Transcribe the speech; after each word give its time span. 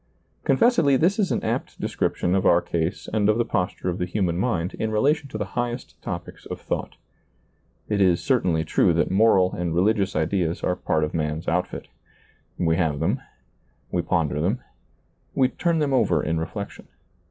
Confessedly 0.45 0.97
this 0.97 1.19
is 1.19 1.31
an 1.31 1.43
apt 1.43 1.79
description 1.79 2.33
of 2.33 2.43
our 2.43 2.59
case 2.59 3.07
and 3.13 3.29
of 3.29 3.37
the 3.37 3.45
posture 3.45 3.87
of 3.87 3.99
the 3.99 4.07
human 4.07 4.35
mind, 4.35 4.73
in 4.79 4.89
relation 4.89 5.29
to 5.29 5.37
the 5.37 5.45
highest 5.53 6.01
topics 6.01 6.47
of 6.47 6.59
thought. 6.59 6.95
It 7.87 8.01
is 8.01 8.01
^lailizccbvGoOgle 8.01 8.01
SEEING 8.01 8.07
DARKLY 8.07 8.15
7 8.15 8.17
certainly 8.17 8.63
true 8.63 8.93
that 8.95 9.11
moral 9.11 9.53
and 9.53 9.75
religious 9.75 10.15
ideas 10.15 10.63
are 10.63 10.75
part 10.75 11.03
of 11.03 11.13
man's 11.13 11.47
outfit. 11.47 11.87
We 12.57 12.77
have 12.77 12.99
them. 12.99 13.21
We 13.91 14.01
ponder 14.01 14.41
them. 14.41 14.61
We 15.35 15.49
turn 15.49 15.77
them 15.77 15.93
over 15.93 16.23
in 16.23 16.39
reflection. 16.39 16.87